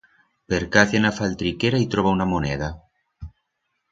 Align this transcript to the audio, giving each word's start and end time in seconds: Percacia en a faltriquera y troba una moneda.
Percacia 0.51 0.97
en 0.99 1.05
a 1.09 1.11
faltriquera 1.17 1.83
y 1.83 1.87
troba 1.95 2.15
una 2.17 2.29
moneda. 2.33 2.73